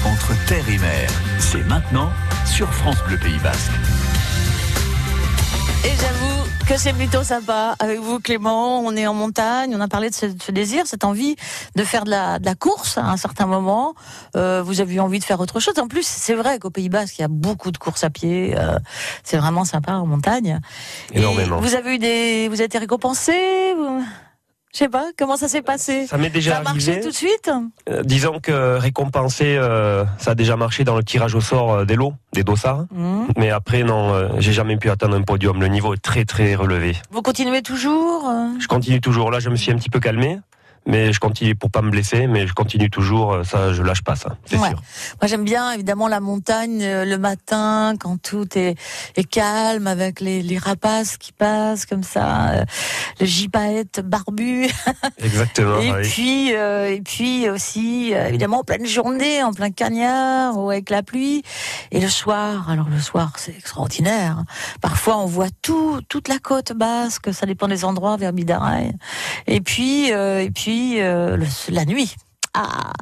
entre 0.07 0.47
terre 0.47 0.69
et 0.69 0.79
mer, 0.79 1.11
c'est 1.39 1.67
maintenant 1.67 2.11
sur 2.47 2.73
France 2.73 2.99
Bleu 3.07 3.17
Pays 3.19 3.39
Basque. 3.43 3.73
Et 5.85 5.93
j'avoue 5.99 6.20
que 6.71 6.77
c'est 6.77 6.93
plutôt 6.93 7.25
sympa 7.25 7.75
avec 7.81 7.99
vous, 7.99 8.21
Clément. 8.21 8.79
On 8.79 8.95
est 8.95 9.05
en 9.05 9.13
montagne, 9.13 9.75
on 9.75 9.81
a 9.81 9.89
parlé 9.89 10.09
de 10.09 10.15
ce, 10.15 10.53
désir, 10.53 10.87
cette 10.87 11.03
envie 11.03 11.35
de 11.75 11.83
faire 11.83 12.05
de 12.05 12.11
la, 12.11 12.39
de 12.39 12.45
la 12.45 12.55
course 12.55 12.97
à 12.97 13.07
un 13.07 13.17
certain 13.17 13.47
moment. 13.47 13.95
Euh, 14.37 14.63
vous 14.65 14.81
avez 14.81 14.95
eu 14.95 15.01
envie 15.01 15.19
de 15.19 15.25
faire 15.25 15.41
autre 15.41 15.59
chose. 15.59 15.75
En 15.81 15.89
plus, 15.89 16.07
c'est 16.07 16.35
vrai 16.35 16.61
qu'au 16.61 16.71
Pays 16.71 16.89
Basque, 16.89 17.19
il 17.19 17.23
y 17.23 17.25
a 17.25 17.29
beaucoup 17.29 17.73
de 17.73 17.79
courses 17.79 18.05
à 18.05 18.11
pied. 18.11 18.55
Euh, 18.57 18.79
c'est 19.25 19.37
vraiment 19.37 19.65
sympa 19.65 19.95
en 19.95 20.07
montagne. 20.07 20.61
Énormément. 21.13 21.59
Et 21.59 21.61
vous 21.61 21.75
avez 21.75 21.97
eu 21.97 21.99
des, 21.99 22.47
vous 22.47 22.55
avez 22.55 22.67
été 22.67 22.79
récompensé. 22.79 23.33
Je 24.73 24.79
sais 24.79 24.89
pas, 24.89 25.07
comment 25.19 25.37
ça 25.37 25.49
s'est 25.49 25.63
passé? 25.63 26.07
Ça 26.07 26.17
m'est 26.17 26.31
déjà 26.31 26.53
ça 26.53 26.59
a 26.59 26.63
marché 26.63 27.01
tout 27.01 27.09
de 27.09 27.15
suite? 27.15 27.51
Euh, 27.89 28.03
Disons 28.05 28.39
que 28.39 28.77
récompenser, 28.77 29.57
euh, 29.57 30.05
ça 30.19 30.33
a 30.33 30.35
déjà 30.37 30.57
marché 30.57 30.85
dans 30.85 30.97
le 30.97 31.03
tirage 31.03 31.35
au 31.35 31.41
sort 31.41 31.73
euh, 31.73 31.85
des 31.85 31.97
lots, 31.97 32.15
des 32.33 32.45
dossards. 32.45 32.87
Mmh. 32.93 33.25
Mais 33.37 33.51
après, 33.51 33.83
non, 33.83 34.31
j'ai 34.39 34.53
jamais 34.53 34.77
pu 34.77 34.89
atteindre 34.89 35.17
un 35.17 35.23
podium. 35.23 35.61
Le 35.61 35.67
niveau 35.67 35.95
est 35.95 36.03
très 36.03 36.25
très 36.25 36.55
relevé. 36.55 36.95
Vous 37.11 37.21
continuez 37.23 37.63
toujours 37.63 38.31
Je 38.61 38.67
continue 38.69 39.01
toujours. 39.01 39.33
Là, 39.33 39.41
je 39.41 39.51
me 39.51 39.57
suis 39.57 39.73
un 39.73 39.77
petit 39.77 39.91
peu 39.91 39.99
calmé 39.99 40.39
mais 40.87 41.13
je 41.13 41.21
continue 41.21 41.55
pour 41.55 41.71
pas 41.71 41.83
me 41.83 41.91
blesser, 41.91 42.27
mais 42.27 42.47
je 42.47 42.55
continue 42.55 42.91
toujours. 42.91 43.33
Euh, 43.33 43.45
ça, 43.45 43.73
je 43.73 43.83
lâche 43.83 44.03
pas 44.03 44.17
ça, 44.17 44.37
c'est 44.47 44.57
sûr. 44.57 44.67
Moi, 44.69 45.27
j'aime 45.27 45.45
bien 45.45 45.73
évidemment 45.73 46.09
la 46.09 46.21
montagne 46.21 46.83
euh, 46.83 47.05
le 47.05 47.19
matin 47.19 47.95
quand 48.01 48.21
tout 48.21 48.47
est, 48.57 48.77
est 49.17 49.25
calme 49.25 49.87
avec 49.87 50.21
les, 50.21 50.43
les, 50.43 50.59
rapaces 50.59 51.17
qui 51.17 51.33
passent 51.33 51.87
comme 51.87 52.03
ça, 52.03 52.51
euh, 52.51 52.65
le 53.21 53.27
gypaète 53.27 54.01
barbu. 54.01 54.69
Exactement. 55.19 55.81
et 55.81 56.03
puis 56.03 56.51
et 56.51 57.03
puis 57.03 57.49
aussi 57.49 58.13
évidemment 58.13 58.61
en 58.61 58.65
pleine 58.65 58.87
journée, 58.87 59.43
en 59.43 59.53
plein 59.53 59.71
cagnard 59.71 60.59
ou 60.59 60.71
avec 60.71 60.91
la 60.91 61.03
pluie. 61.03 61.43
Et 61.91 62.01
le 62.01 62.09
soir, 62.09 62.71
alors 62.71 62.89
le 62.89 63.01
soir, 63.01 63.33
c'est 63.37 63.57
extraordinaire. 63.57 64.43
Parfois, 64.81 65.19
on 65.19 65.27
voit 65.27 65.49
tout 65.63 66.01
toute 66.09 66.29
la 66.29 66.39
côte 66.39 66.73
basque. 66.73 67.33
Ça 67.33 67.47
dépend 67.47 67.69
des 67.69 67.85
endroits 67.85 68.17
vers 68.17 68.33
Bidaraï. 68.33 68.93
Et 69.47 69.61
puis 69.61 70.09
et 70.09 70.51
puis 70.55 70.70
euh, 70.99 71.37
la 71.69 71.85
nuit. 71.85 72.17
Ah, 72.55 72.93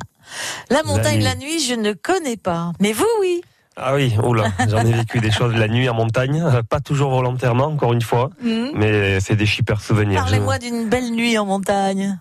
la 0.70 0.82
montagne 0.82 1.22
la 1.22 1.34
nuit. 1.34 1.60
je 1.60 1.74
ne 1.74 1.92
connais 1.92 2.36
pas. 2.36 2.72
Mais 2.80 2.92
vous, 2.92 3.06
oui. 3.20 3.42
Ah 3.76 3.94
oui, 3.94 4.12
oula, 4.22 4.48
j'en 4.68 4.84
ai 4.84 4.92
vécu 4.92 5.20
des 5.20 5.30
choses 5.30 5.54
la 5.54 5.68
nuit 5.68 5.88
en 5.88 5.94
montagne, 5.94 6.44
pas 6.68 6.80
toujours 6.80 7.10
volontairement, 7.10 7.66
encore 7.66 7.92
une 7.92 8.02
fois, 8.02 8.30
hmm. 8.42 8.70
mais 8.74 9.20
c'est 9.20 9.36
des 9.36 9.46
super 9.46 9.80
souvenirs. 9.80 10.20
Parlez-moi 10.20 10.58
d'une 10.58 10.88
belle 10.88 11.12
nuit 11.12 11.38
en 11.38 11.46
montagne. 11.46 12.18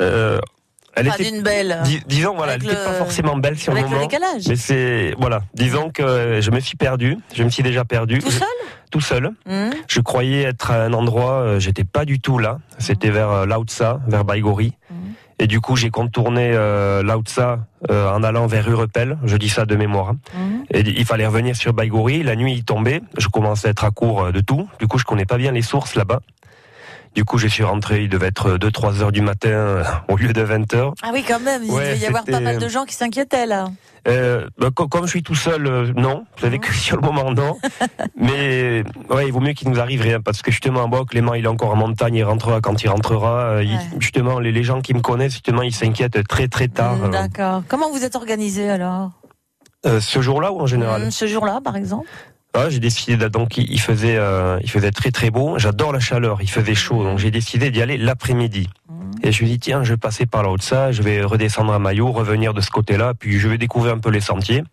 Euh, 0.00 0.40
elle 0.94 1.08
était 1.08 1.30
d'une 1.30 1.42
belle. 1.42 1.82
disons 2.06 2.34
voilà, 2.34 2.54
elle 2.54 2.62
n'était 2.62 2.74
pas 2.74 2.94
forcément 2.94 3.36
belle 3.36 3.58
sur 3.58 3.74
le 3.74 3.82
moment. 3.82 3.96
Le 3.96 4.02
décalage. 4.02 4.48
Mais 4.48 4.56
c'est 4.56 5.14
voilà, 5.18 5.42
disons 5.54 5.90
que 5.90 6.40
je 6.40 6.50
me 6.50 6.60
suis 6.60 6.76
perdu, 6.76 7.18
je 7.34 7.44
me 7.44 7.50
suis 7.50 7.62
déjà 7.62 7.84
perdu. 7.84 8.18
Tout 8.18 8.30
seul 8.30 8.48
Tout 8.90 9.00
seul. 9.00 9.30
Hmm. 9.46 9.70
Je 9.86 10.00
croyais 10.00 10.42
être 10.42 10.70
à 10.72 10.82
un 10.82 10.92
endroit, 10.92 11.42
euh, 11.42 11.60
j'étais 11.60 11.84
pas 11.84 12.04
du 12.04 12.20
tout 12.20 12.38
là. 12.38 12.58
C'était 12.78 13.10
hmm. 13.10 13.14
vers 13.14 13.30
euh, 13.30 13.46
Lautsa, 13.46 14.00
vers 14.06 14.24
Baigori. 14.24 14.72
Hmm. 14.90 15.12
Et 15.38 15.46
du 15.46 15.60
coup, 15.60 15.74
j'ai 15.74 15.90
contourné 15.90 16.50
euh, 16.52 17.02
Lautsa 17.02 17.66
euh, 17.90 18.10
en 18.10 18.22
allant 18.22 18.46
vers 18.46 18.68
Urepel. 18.68 19.16
Je 19.24 19.36
dis 19.36 19.48
ça 19.48 19.64
de 19.64 19.74
mémoire. 19.74 20.12
Et 20.70 20.80
il 20.80 21.04
fallait 21.06 21.26
revenir 21.26 21.56
sur 21.56 21.72
Baigori. 21.72 22.22
La 22.22 22.36
nuit 22.36 22.52
il 22.52 22.64
tombait. 22.64 23.00
Je 23.16 23.28
commençais 23.28 23.68
à 23.68 23.70
être 23.70 23.84
à 23.84 23.90
court 23.90 24.32
de 24.32 24.40
tout. 24.40 24.68
Du 24.78 24.86
coup, 24.86 24.98
je 24.98 25.04
connais 25.04 25.24
pas 25.24 25.38
bien 25.38 25.52
les 25.52 25.62
sources 25.62 25.94
là-bas. 25.94 26.20
Du 27.14 27.24
coup, 27.24 27.38
je 27.38 27.48
suis 27.48 27.64
rentré, 27.64 28.04
il 28.04 28.08
devait 28.08 28.28
être 28.28 28.56
2-3 28.56 29.02
heures 29.02 29.12
du 29.12 29.20
matin 29.20 29.48
euh, 29.48 29.84
au 30.08 30.16
lieu 30.16 30.32
de 30.32 30.42
20 30.42 30.74
heures. 30.74 30.94
Ah 31.02 31.10
oui, 31.12 31.24
quand 31.26 31.40
même, 31.40 31.62
il 31.64 31.70
devait 31.70 31.98
y 31.98 32.06
avoir 32.06 32.24
pas 32.24 32.40
mal 32.40 32.58
de 32.58 32.68
gens 32.68 32.84
qui 32.84 32.94
s'inquiétaient 32.94 33.46
là. 33.46 33.68
Euh, 34.08 34.46
bah, 34.58 34.68
comme 34.70 35.04
je 35.04 35.10
suis 35.10 35.22
tout 35.22 35.34
seul, 35.34 35.66
euh, 35.66 35.92
non. 35.94 36.24
Vous 36.36 36.42
savez 36.42 36.58
que 36.58 36.72
sur 36.72 36.96
le 36.96 37.02
moment, 37.02 37.32
non. 37.32 37.58
Mais 38.16 38.84
ouais, 39.10 39.26
il 39.26 39.32
vaut 39.32 39.40
mieux 39.40 39.52
qu'il 39.52 39.68
nous 39.68 39.80
arrive 39.80 40.00
rien 40.00 40.20
parce 40.20 40.40
que 40.40 40.50
justement, 40.50 40.88
bon, 40.88 41.04
Clément, 41.04 41.34
il 41.34 41.44
est 41.44 41.48
encore 41.48 41.70
en 41.70 41.76
montagne, 41.76 42.14
il 42.14 42.24
rentrera 42.24 42.60
quand 42.60 42.82
il 42.82 42.88
rentrera. 42.88 43.40
Euh, 43.40 43.64
justement, 43.98 44.38
les, 44.38 44.52
les, 44.52 44.62
gens 44.62 44.80
qui 44.80 44.94
me 44.94 45.00
connaissent, 45.00 45.32
justement, 45.32 45.62
ils 45.62 45.74
s'inquiètent 45.74 46.26
très 46.28 46.48
très 46.48 46.68
tard. 46.68 46.96
Mm, 46.96 47.10
d'accord. 47.10 47.62
Comment 47.68 47.90
vous 47.90 48.04
êtes 48.04 48.16
organisé 48.16 48.70
alors? 48.70 49.10
Ce 49.84 50.20
jour-là 50.20 50.52
ou 50.52 50.60
en 50.60 50.66
général? 50.66 51.06
Mm, 51.06 51.10
Ce 51.10 51.26
jour-là, 51.26 51.60
par 51.62 51.76
exemple 51.76 52.06
ah, 52.52 52.68
j'ai 52.68 52.80
décidé 52.80 53.16
donc 53.28 53.56
il 53.56 53.80
faisait 53.80 54.16
euh, 54.16 54.58
il 54.62 54.70
faisait 54.70 54.90
très 54.90 55.10
très 55.12 55.30
beau. 55.30 55.58
J'adore 55.58 55.92
la 55.92 56.00
chaleur, 56.00 56.42
il 56.42 56.50
faisait 56.50 56.74
chaud, 56.74 57.04
donc 57.04 57.18
j'ai 57.18 57.30
décidé 57.30 57.70
d'y 57.70 57.80
aller 57.80 57.96
l'après-midi. 57.96 58.68
Mmh. 58.88 59.10
Et 59.22 59.26
je 59.26 59.28
me 59.28 59.32
suis 59.32 59.46
dit 59.46 59.58
tiens, 59.60 59.84
je 59.84 59.92
vais 59.92 59.98
passer 59.98 60.26
par 60.26 60.42
là 60.42 60.50
haut 60.50 60.56
de 60.56 60.62
ça, 60.62 60.90
je 60.90 61.02
vais 61.02 61.22
redescendre 61.22 61.72
à 61.72 61.78
Maillot, 61.78 62.10
revenir 62.10 62.52
de 62.52 62.60
ce 62.60 62.70
côté-là, 62.70 63.14
puis 63.14 63.38
je 63.38 63.48
vais 63.48 63.56
découvrir 63.56 63.94
un 63.94 63.98
peu 63.98 64.10
les 64.10 64.20
sentiers. 64.20 64.64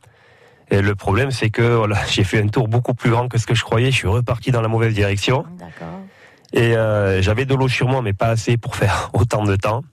Et 0.69 0.81
le 0.81 0.95
problème, 0.95 1.31
c'est 1.31 1.49
que 1.49 1.75
voilà, 1.75 1.97
j'ai 2.09 2.23
fait 2.23 2.41
un 2.41 2.47
tour 2.47 2.67
beaucoup 2.67 2.93
plus 2.93 3.09
grand 3.09 3.27
que 3.27 3.37
ce 3.37 3.45
que 3.45 3.55
je 3.55 3.63
croyais. 3.63 3.91
Je 3.91 3.97
suis 3.97 4.07
reparti 4.07 4.51
dans 4.51 4.61
la 4.61 4.67
mauvaise 4.67 4.93
direction. 4.93 5.45
Et 6.53 6.75
euh, 6.75 7.21
j'avais 7.21 7.45
de 7.45 7.55
l'eau 7.55 7.67
sur 7.67 7.87
moi, 7.87 8.01
mais 8.01 8.13
pas 8.13 8.27
assez 8.27 8.57
pour 8.57 8.75
faire 8.75 9.09
autant 9.13 9.43
de 9.43 9.55
temps. 9.55 9.83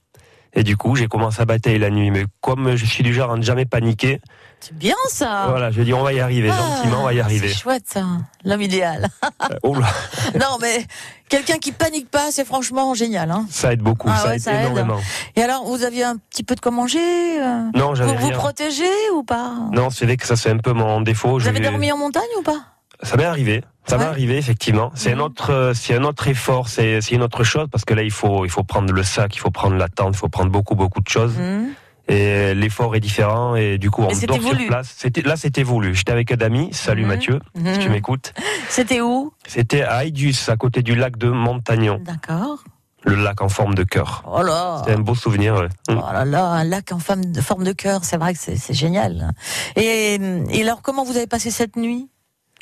Et 0.55 0.63
du 0.63 0.77
coup, 0.77 0.95
j'ai 0.95 1.09
commencé 1.09 1.43
à 1.43 1.45
batailler 1.45 1.79
la 1.79 1.91
nuit. 1.91 2.11
Mais 2.11 2.25
comme 2.41 2.77
je 2.77 2.85
suis 2.85 3.03
du 3.03 3.13
genre 3.13 3.33
à 3.33 3.37
ne 3.37 3.43
jamais 3.43 3.67
paniquer, 3.67 4.21
c'est 4.65 4.77
bien 4.77 4.97
ça. 5.09 5.47
Voilà, 5.49 5.71
je 5.71 5.83
dis 5.83 5.93
on 5.93 6.03
va 6.03 6.13
y 6.13 6.21
arriver, 6.21 6.51
ah, 6.51 6.57
gentiment, 6.57 7.01
on 7.01 7.05
va 7.05 7.13
y 7.13 7.21
arriver. 7.21 7.49
C'est 7.49 7.55
chouette 7.55 7.85
ça, 7.87 8.05
l'homme 8.45 8.63
idéal. 8.63 9.09
Euh, 9.51 9.57
oh 9.63 9.75
là. 9.75 9.89
non 10.41 10.57
mais 10.61 10.87
quelqu'un 11.29 11.59
qui 11.59 11.73
panique 11.73 12.11
pas, 12.11 12.31
c'est 12.31 12.47
franchement 12.47 12.95
génial. 12.95 13.31
Hein. 13.31 13.47
Ça 13.51 13.73
aide 13.73 13.83
beaucoup, 13.83 14.09
ah 14.11 14.39
ça, 14.39 14.55
aide 14.55 14.61
énormément. 14.63 15.01
Et 15.37 15.43
alors, 15.43 15.65
vous 15.65 15.85
aviez 15.85 16.05
un 16.05 16.17
petit 16.17 16.45
peu 16.45 16.55
de 16.55 16.61
quoi 16.61 16.73
manger 16.73 16.99
euh, 16.99 17.65
Non, 17.75 17.95
j'avais 17.95 18.15
Vous 18.15 18.27
vous 18.27 18.31
protégez 18.31 19.11
ou 19.15 19.23
pas? 19.23 19.53
Non, 19.73 19.91
c'est 19.91 20.07
vrai 20.07 20.17
que 20.17 20.27
ça 20.27 20.37
c'est 20.37 20.51
un 20.51 20.59
peu 20.59 20.73
mon 20.73 21.03
défaut. 21.03 21.39
Vous 21.39 21.49
avez 21.49 21.61
dormi 21.61 21.93
en 21.93 21.99
montagne 21.99 22.23
ou 22.39 22.43
pas? 22.43 22.61
Ça 23.03 23.17
m'est 23.17 23.25
arrivé. 23.25 23.63
Ça 23.87 23.99
m'est 23.99 24.05
arrivé 24.05 24.39
effectivement. 24.39 24.93
C'est 24.95 25.13
un 25.13 25.21
autre, 25.21 25.53
euh, 25.53 25.75
c'est 25.75 25.95
un 25.95 26.05
autre 26.05 26.27
effort, 26.27 26.69
c'est 26.69 27.01
une 27.11 27.23
autre 27.23 27.45
chose 27.45 27.67
parce 27.71 27.85
que 27.85 27.93
là 27.93 28.03
il 28.03 28.11
faut, 28.11 28.47
il 28.47 28.51
faut 28.51 28.65
prendre 28.65 28.91
le 28.95 29.03
sac, 29.03 29.37
il 29.37 29.41
faut 29.41 29.51
prendre 29.51 29.77
la 29.77 29.89
tente, 29.89 30.15
il 30.15 30.19
faut 30.19 30.31
prendre 30.31 30.51
beaucoup, 30.51 30.75
beaucoup 30.75 31.01
de 31.01 31.09
choses. 31.09 31.37
Mhm 31.37 31.75
et 32.09 32.55
l'effort 32.55 32.95
est 32.95 33.01
différent 33.01 33.57
et 33.57 33.79
du 33.79 33.91
coup 33.91 34.03
on 34.03 34.09
dort 34.27 34.43
sur 34.43 34.67
place. 34.67 34.95
C'était 34.97 35.23
là 35.23 35.37
c'était 35.37 35.63
voulu. 35.63 35.95
J'étais 35.95 36.13
avec 36.13 36.31
un 36.33 36.37
Salut 36.73 37.03
mhm. 37.03 37.09
Mathieu, 37.09 37.41
si 37.57 37.79
tu 37.79 37.87
mhm. 37.87 37.93
m'écoutes. 37.93 38.35
C'était 38.69 39.01
où? 39.01 39.33
C'était 39.47 39.83
à 39.83 40.05
Aidus, 40.05 40.35
à 40.49 40.57
côté 40.57 40.83
du 40.83 40.95
lac 40.95 41.17
de 41.17 41.29
Montagnon. 41.29 42.01
D'accord. 42.05 42.65
Le 43.03 43.17
lac 43.17 43.43
en 43.43 43.49
forme 43.49 43.75
de 43.75 43.85
cœur. 43.85 44.25
Oh 44.27 44.43
là 44.43 44.79
C'était 44.79 44.97
un 44.97 45.01
beau 45.01 45.15
souvenir. 45.15 45.69
Oh 45.91 45.93
là 45.93 46.25
là, 46.25 46.47
un 46.47 46.65
lac 46.65 46.91
en 46.91 46.99
forme 46.99 47.27
de, 47.27 47.41
forme 47.41 47.65
de 47.65 47.73
cœur, 47.73 48.05
c'est 48.05 48.17
vrai 48.17 48.33
que 48.33 48.41
c'est 48.41 48.75
génial. 48.75 49.33
Et, 49.77 50.19
et 50.51 50.63
alors 50.63 50.81
comment 50.81 51.05
vous 51.05 51.17
avez 51.17 51.27
passé 51.27 51.51
cette 51.51 51.77
nuit? 51.77 52.09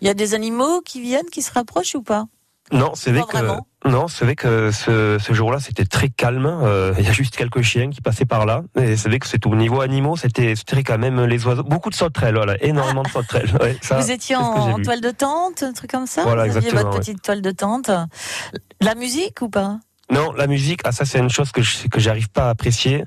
Il 0.00 0.06
y 0.06 0.10
a 0.10 0.14
des 0.14 0.34
animaux 0.34 0.80
qui 0.84 1.00
viennent, 1.00 1.30
qui 1.30 1.42
se 1.42 1.52
rapprochent 1.52 1.94
ou 1.94 2.02
pas? 2.02 2.26
Non, 2.72 2.92
c'est 2.94 3.12
vrai 3.12 3.22
que 3.22 3.36
non, 3.84 4.06
c'est 4.06 4.24
vrai 4.24 4.36
que 4.36 4.70
ce, 4.70 5.18
ce 5.18 5.32
jour-là 5.32 5.58
c'était 5.58 5.84
très 5.84 6.08
calme. 6.08 6.46
Euh, 6.46 6.94
il 6.98 7.04
y 7.04 7.08
a 7.08 7.12
juste 7.12 7.36
quelques 7.36 7.62
chiens 7.62 7.90
qui 7.90 8.00
passaient 8.00 8.24
par 8.24 8.46
là. 8.46 8.62
Et 8.76 8.96
c'est 8.96 9.08
vrai 9.08 9.18
que 9.18 9.26
c'est 9.26 9.44
au 9.46 9.56
niveau 9.56 9.80
animaux, 9.80 10.16
c'était 10.16 10.54
quand 10.84 10.98
même 10.98 11.24
les 11.24 11.44
oiseaux, 11.46 11.64
beaucoup 11.64 11.90
de 11.90 11.94
sauterelles, 11.94 12.36
voilà, 12.36 12.62
énormément 12.62 13.02
de 13.02 13.08
sauterelles. 13.12 13.50
Vous 13.90 14.10
étiez 14.10 14.36
en, 14.36 14.80
toile 14.80 15.00
de 15.00 15.10
tente, 15.10 15.62
un 15.62 15.72
truc 15.72 15.90
comme 15.90 16.06
ça. 16.06 16.22
Voilà, 16.22 16.46
Vous 16.46 16.56
aviez 16.56 16.70
votre 16.70 16.98
petite 16.98 17.22
toile 17.22 17.42
de 17.42 17.50
tente. 17.50 17.90
La 18.80 18.94
musique 18.94 19.42
ou 19.42 19.48
pas? 19.48 19.78
Non, 20.10 20.32
la 20.32 20.46
musique, 20.46 20.80
ah 20.84 20.92
ça 20.92 21.04
c'est 21.04 21.18
une 21.18 21.30
chose 21.30 21.52
que 21.52 21.62
je, 21.62 21.88
que 21.88 21.98
j'arrive 21.98 22.28
pas 22.28 22.46
à 22.46 22.50
apprécier. 22.50 23.04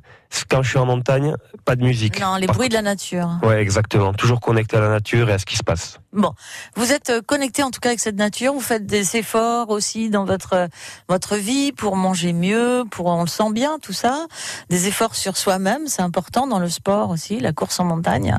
Quand 0.49 0.61
je 0.61 0.69
suis 0.69 0.77
en 0.77 0.85
montagne, 0.85 1.35
pas 1.63 1.75
de 1.75 1.83
musique. 1.83 2.19
Non, 2.19 2.35
les 2.35 2.47
bruits 2.47 2.69
de 2.69 2.73
la 2.73 2.81
nature. 2.81 3.29
Ouais, 3.43 3.61
exactement. 3.61 4.13
Toujours 4.13 4.39
connecté 4.39 4.77
à 4.77 4.81
la 4.81 4.89
nature 4.89 5.29
et 5.29 5.33
à 5.33 5.39
ce 5.39 5.45
qui 5.45 5.55
se 5.55 5.63
passe. 5.63 5.99
Bon, 6.13 6.33
vous 6.75 6.93
êtes 6.93 7.09
euh, 7.09 7.21
connecté 7.21 7.61
en 7.61 7.71
tout 7.71 7.79
cas 7.79 7.89
avec 7.89 7.99
cette 7.99 8.15
nature. 8.15 8.53
Vous 8.53 8.61
faites 8.61 8.85
des 8.85 9.17
efforts 9.17 9.69
aussi 9.69 10.09
dans 10.09 10.23
votre 10.23 10.53
euh, 10.53 10.67
votre 11.09 11.35
vie 11.35 11.71
pour 11.71 11.97
manger 11.97 12.31
mieux, 12.31 12.83
pour 12.89 13.07
on 13.07 13.21
le 13.21 13.27
sent 13.27 13.51
bien 13.51 13.79
tout 13.81 13.93
ça. 13.93 14.25
Des 14.69 14.87
efforts 14.87 15.15
sur 15.15 15.35
soi-même, 15.35 15.87
c'est 15.87 16.01
important 16.01 16.47
dans 16.47 16.59
le 16.59 16.69
sport 16.69 17.09
aussi, 17.09 17.39
la 17.39 17.51
course 17.51 17.79
en 17.79 17.85
montagne. 17.85 18.37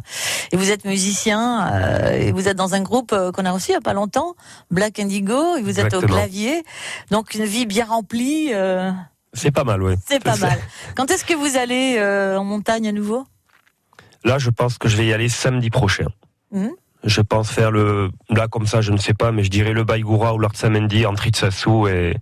Et 0.53 0.57
vous 0.57 0.71
êtes 0.71 0.85
musicien 0.85 1.69
euh, 1.73 2.13
et 2.13 2.33
vous 2.33 2.49
êtes 2.49 2.57
dans 2.57 2.75
un 2.75 2.81
groupe 2.81 3.15
qu'on 3.35 3.45
a 3.45 3.51
reçu 3.51 3.73
il 3.73 3.75
y 3.75 3.77
a 3.77 3.81
pas 3.81 3.93
longtemps, 3.93 4.35
Black 4.71 4.99
Indigo. 4.99 5.57
Et 5.57 5.63
vous 5.63 5.79
êtes 5.79 5.93
au 5.95 6.01
clavier, 6.01 6.63
donc 7.11 7.35
une 7.35 7.45
vie 7.45 7.67
bien 7.67 7.85
remplie. 7.85 8.53
C'est 9.33 9.51
pas 9.51 9.65
mal, 9.65 9.83
oui. 9.83 9.95
C'est 10.07 10.23
pas 10.23 10.37
mal. 10.41 10.59
Quand 10.95 11.11
est-ce 11.11 11.25
que 11.25 11.35
vous 11.35 11.57
allez 11.57 11.97
euh, 11.99 12.39
en 12.39 12.45
montagne 12.45 12.89
à 12.89 12.93
nouveau? 12.93 13.27
Là, 14.25 14.39
je 14.39 14.51
pense 14.51 14.79
que 14.79 14.89
je 14.89 14.97
vais 14.97 15.07
y 15.07 15.13
aller 15.13 15.29
samedi 15.29 15.71
prochain. 15.71 16.07
Hmm? 16.51 16.71
Je 17.05 17.21
pense 17.21 17.51
faire 17.51 17.71
le. 17.71 18.11
Là, 18.31 18.49
comme 18.49 18.67
ça, 18.67 18.81
je 18.81 18.91
ne 18.91 18.97
sais 18.97 19.15
pas, 19.15 19.31
mais 19.31 19.45
je 19.45 19.51
dirais 19.51 19.73
le 19.73 19.85
Baïgoura 19.85 20.35
ou 20.35 20.39
l'Artsamendi 20.39 21.07
entre 21.07 21.27
Itsasu 21.27 21.89
et, 21.89 22.17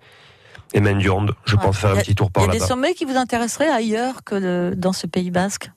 et. 0.75 0.83
Je 0.83 1.57
pense 1.57 1.79
faire 1.79 1.91
un 1.91 1.97
petit 1.97 2.15
tour 2.15 2.31
par 2.31 2.43
là-bas. 2.43 2.55
Il 2.55 2.59
y 2.59 2.63
a 2.63 2.65
des 2.65 2.69
sommets 2.69 2.95
qui 2.95 3.05
vous 3.05 3.17
intéresseraient 3.17 3.71
ailleurs 3.71 4.25
que 4.25 4.75
dans 4.75 4.93
ce 4.93 5.07
Pays 5.07 5.31
basque? 5.31 5.71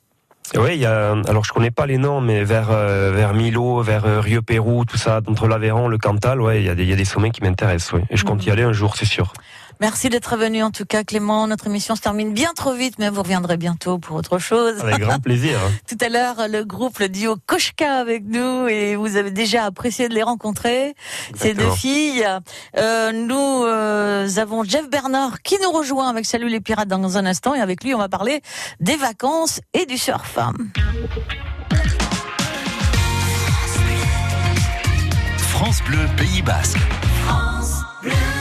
Oui, 0.56 0.76
il 0.76 0.80
y 0.80 0.86
a, 0.86 1.12
alors 1.28 1.44
je 1.44 1.52
connais 1.52 1.72
pas 1.72 1.86
les 1.86 1.98
noms, 1.98 2.22
mais 2.22 2.44
vers 2.46 2.72
euh, 2.72 3.12
vers 3.12 3.34
Milo, 3.34 3.82
vers 3.82 4.06
euh, 4.06 4.22
Rio 4.22 4.42
Pérou, 4.42 4.86
tout 4.86 4.98
ça, 4.98 5.20
entre 5.28 5.48
l'Aveyron, 5.48 5.90
le 5.90 5.98
Cantal, 5.98 6.42
ouais, 6.42 6.62
il 6.62 6.66
y 6.66 6.70
a 6.70 6.76
des 6.76 6.84
il 6.84 6.90
y 6.90 6.94
a 6.94 6.96
des 6.96 7.06
sommets 7.06 7.32
qui 7.32 7.42
m'intéressent, 7.44 7.94
oui. 7.94 8.02
Et 8.10 8.16
je 8.16 8.24
compte 8.24 8.46
y 8.46 8.52
aller 8.52 8.64
un 8.64 8.72
jour, 8.72 8.96
c'est 8.96 9.06
sûr. 9.06 9.34
Merci 9.80 10.10
d'être 10.10 10.38
venu 10.38 10.64
en 10.64 10.72
tout 10.72 10.86
cas 10.86 11.04
Clément. 11.04 11.48
Notre 11.48 11.68
émission 11.68 11.96
se 11.96 12.02
termine 12.02 12.34
bien 12.34 12.54
trop 12.56 12.74
vite, 12.74 12.96
mais 13.00 13.10
vous 13.10 13.22
reviendrez 13.22 13.58
bientôt 13.58 13.98
pour 14.00 14.16
autre 14.16 14.40
chose. 14.40 14.80
Avec 14.82 15.00
grand 15.00 15.20
plaisir. 15.20 15.60
tout 15.88 15.98
à 16.02 16.10
l'heure, 16.10 16.48
le 16.50 16.64
groupe, 16.64 17.00
le 17.00 17.10
duo 17.10 17.36
Koshka 17.46 17.98
avec 17.98 18.24
nous 18.26 18.68
et 18.68 18.96
vous 18.96 19.16
avez 19.16 19.32
déjà 19.32 19.66
apprécié 19.66 20.10
de 20.10 20.14
les 20.14 20.24
rencontrer, 20.24 20.96
ces 21.36 21.54
deux 21.54 21.70
filles. 21.72 22.28
Euh, 22.78 23.12
nous 23.12 23.64
euh, 23.66 24.28
avons 24.38 24.64
Jeff 24.64 24.90
Bernard 24.90 25.42
qui 25.42 25.56
nous 25.62 25.72
rejoint 25.72 26.10
avec 26.10 26.26
Salut 26.26 26.50
les 26.50 26.60
pirates 26.60 26.88
dans 26.88 27.18
un 27.18 27.26
instant 27.26 27.54
et 27.54 27.60
avec 27.60 27.84
lui 27.84 27.94
on 27.94 28.00
va 28.00 28.10
parler 28.10 28.42
des 28.80 28.96
vacances 28.96 29.62
et 29.74 29.86
du 29.86 29.98
surf. 29.98 30.38
France 35.58 35.82
Bleu 35.84 36.06
Pays 36.18 36.42
Basque. 36.42 36.78
France 37.26 37.84
Bleu. 38.04 38.37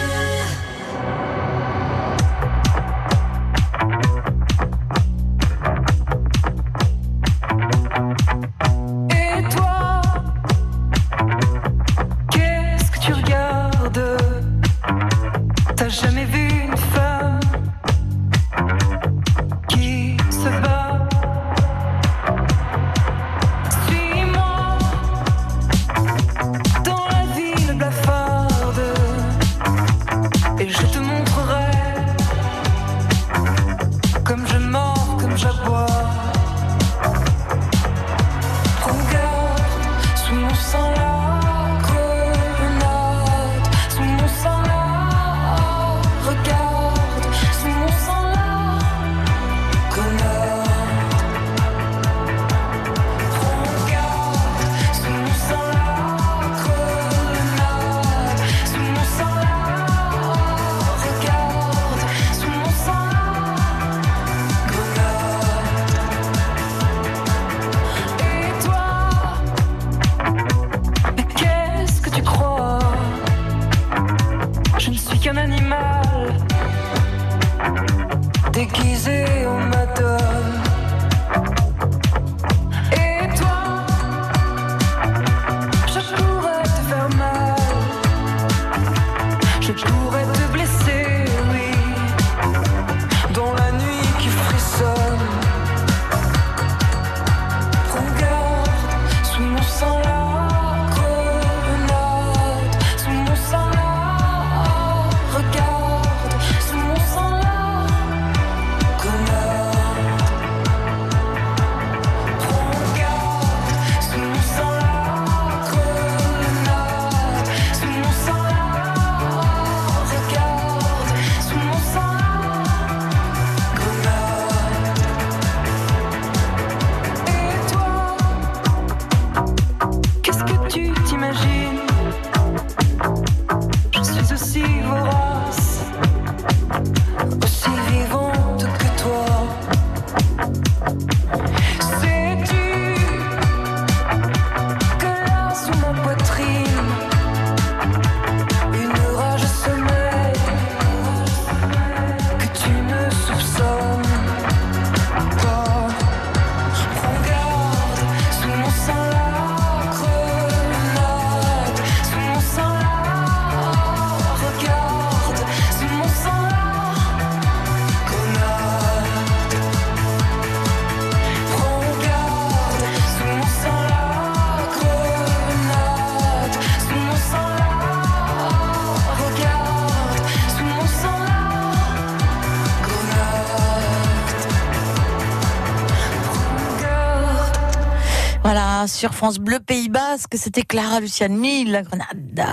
Sur 188.86 189.14
France 189.14 189.38
Bleu 189.38 189.58
Pays 189.60 189.88
Basque. 189.88 190.34
C'était 190.36 190.62
Clara 190.62 191.00
Luciani, 191.00 191.64
la 191.64 191.82
Grenade. 191.82 192.46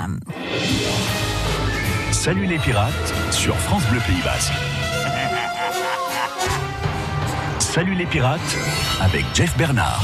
Salut 2.11 2.45
les 2.45 2.57
pirates 2.57 3.13
sur 3.31 3.55
France 3.55 3.83
Bleu 3.89 3.99
Pays 4.07 4.21
Basque. 4.23 4.53
Salut 7.59 7.95
les 7.95 8.05
pirates 8.05 8.57
avec 9.01 9.25
Jeff 9.33 9.57
Bernard. 9.57 10.03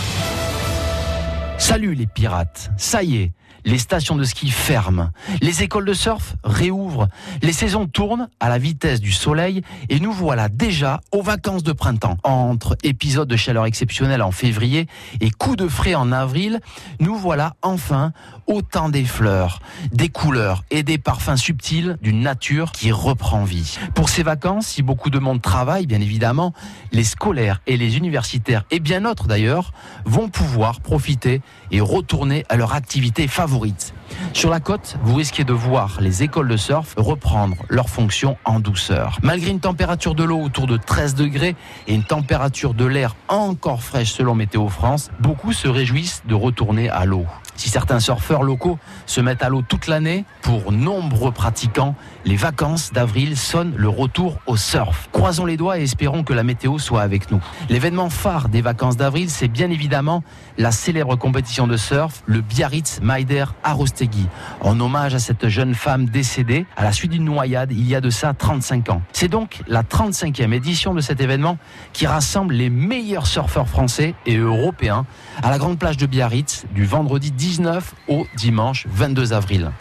Salut 1.57 1.93
les 1.93 2.07
pirates, 2.07 2.71
ça 2.77 3.03
y 3.03 3.17
est, 3.17 3.33
les 3.65 3.77
stations 3.77 4.15
de 4.15 4.23
ski 4.23 4.49
ferment, 4.49 5.11
les 5.41 5.63
écoles 5.63 5.85
de 5.85 5.93
surf 5.93 6.35
réouvrent, 6.43 7.07
les 7.41 7.53
saisons 7.53 7.87
tournent 7.87 8.29
à 8.39 8.49
la 8.49 8.57
vitesse 8.57 9.01
du 9.01 9.11
soleil 9.11 9.61
et 9.89 9.99
nous 9.99 10.11
voilà 10.11 10.49
déjà 10.49 11.01
aux 11.11 11.21
vacances 11.21 11.63
de 11.63 11.71
printemps. 11.71 12.17
Entre 12.23 12.77
épisodes 12.83 13.27
de 13.27 13.35
chaleur 13.35 13.65
exceptionnelle 13.65 14.21
en 14.21 14.31
février 14.31 14.87
et 15.21 15.31
coups 15.31 15.57
de 15.57 15.67
frais 15.67 15.95
en 15.95 16.11
avril, 16.11 16.59
nous 16.99 17.15
voilà 17.15 17.55
enfin 17.61 18.13
au 18.47 18.61
temps 18.61 18.89
des 18.89 19.05
fleurs, 19.05 19.59
des 19.91 20.09
couleurs 20.09 20.63
et 20.71 20.83
des 20.83 20.97
parfums 20.97 21.37
subtils 21.37 21.97
d'une 22.01 22.21
nature 22.21 22.71
qui 22.71 22.91
reprend 22.91 23.43
vie. 23.43 23.77
Pour 23.93 24.09
ces 24.09 24.23
vacances, 24.23 24.67
si 24.67 24.81
beaucoup 24.81 25.09
de 25.09 25.19
monde 25.19 25.41
travaille, 25.41 25.85
bien 25.85 26.01
évidemment, 26.01 26.53
les 26.91 27.03
scolaires 27.03 27.61
et 27.67 27.77
les 27.77 27.97
universitaires, 27.97 28.65
et 28.71 28.79
bien 28.79 29.01
d'autres 29.01 29.27
d'ailleurs, 29.27 29.71
vont 30.05 30.29
pouvoir 30.29 30.81
profiter 30.81 31.41
et 31.71 31.81
retourner 31.81 32.45
à 32.49 32.57
leur 32.57 32.73
activité 32.73 33.27
favorite. 33.27 33.93
Sur 34.33 34.49
la 34.49 34.59
côte, 34.59 34.97
vous 35.03 35.15
risquez 35.15 35.43
de 35.43 35.53
voir 35.53 35.99
les 36.01 36.23
écoles 36.23 36.47
de 36.47 36.57
surf 36.57 36.93
reprendre 36.97 37.57
leur 37.69 37.89
fonction 37.89 38.37
en 38.45 38.59
douceur. 38.59 39.17
Malgré 39.21 39.51
une 39.51 39.59
température 39.59 40.15
de 40.15 40.23
l'eau 40.23 40.41
autour 40.41 40.67
de 40.67 40.77
13 40.77 41.15
degrés 41.15 41.55
et 41.87 41.93
une 41.93 42.03
température 42.03 42.73
de 42.73 42.85
l'air 42.85 43.15
encore 43.27 43.83
fraîche 43.83 44.13
selon 44.13 44.35
Météo 44.35 44.67
France, 44.67 45.09
beaucoup 45.19 45.53
se 45.53 45.67
réjouissent 45.67 46.23
de 46.27 46.35
retourner 46.35 46.89
à 46.89 47.05
l'eau. 47.05 47.25
Si 47.59 47.67
certains 47.67 47.99
surfeurs 47.99 48.41
locaux 48.41 48.79
se 49.05 49.19
mettent 49.19 49.43
à 49.43 49.49
l'eau 49.49 49.61
toute 49.61 49.87
l'année, 49.87 50.23
pour 50.43 50.71
nombreux 50.71 51.33
pratiquants, 51.33 51.93
les 52.23 52.37
vacances 52.37 52.93
d'avril 52.93 53.35
sonnent 53.35 53.73
le 53.75 53.89
retour 53.89 54.39
au 54.47 54.55
surf. 54.55 55.09
Croisons 55.11 55.43
les 55.43 55.57
doigts 55.57 55.77
et 55.77 55.83
espérons 55.83 56.23
que 56.23 56.31
la 56.31 56.43
météo 56.43 56.77
soit 56.77 57.01
avec 57.01 57.31
nous. 57.31 57.41
L'événement 57.67 58.09
phare 58.09 58.47
des 58.47 58.61
vacances 58.61 58.95
d'avril, 58.95 59.29
c'est 59.29 59.49
bien 59.49 59.69
évidemment 59.71 60.23
la 60.57 60.71
célèbre 60.71 61.17
compétition 61.17 61.67
de 61.67 61.75
surf, 61.75 62.23
le 62.27 62.39
Biarritz 62.39 63.01
Maider 63.01 63.43
Arostegui, 63.65 64.27
en 64.61 64.79
hommage 64.79 65.13
à 65.13 65.19
cette 65.19 65.49
jeune 65.49 65.75
femme 65.75 66.05
décédée 66.05 66.65
à 66.77 66.85
la 66.85 66.93
suite 66.93 67.11
d'une 67.11 67.25
noyade 67.25 67.73
il 67.73 67.85
y 67.89 67.93
a 67.93 67.99
de 67.99 68.09
ça 68.09 68.33
35 68.33 68.89
ans. 68.89 69.01
C'est 69.11 69.27
donc 69.27 69.63
la 69.67 69.83
35e 69.83 70.53
édition 70.53 70.93
de 70.93 71.01
cet 71.01 71.19
événement 71.19 71.57
qui 71.91 72.07
rassemble 72.07 72.53
les 72.53 72.69
meilleurs 72.69 73.27
surfeurs 73.27 73.67
français 73.67 74.15
et 74.25 74.37
européens 74.37 75.05
à 75.43 75.49
la 75.49 75.57
grande 75.57 75.77
plage 75.77 75.97
de 75.97 76.05
Biarritz 76.05 76.63
du 76.73 76.85
vendredi 76.85 77.31
19 77.49 77.95
au 78.07 78.27
dimanche 78.35 78.85
22 78.87 79.33
avril. 79.33 79.71